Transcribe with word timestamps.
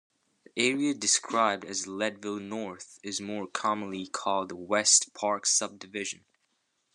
The 0.45 0.51
area 0.57 0.95
described 0.95 1.63
as 1.63 1.85
Leadville 1.85 2.39
North 2.39 2.97
is 3.03 3.21
more 3.21 3.45
commonly 3.45 4.07
called 4.07 4.49
the 4.49 4.55
West 4.55 5.13
Park 5.13 5.45
subdivision. 5.45 6.25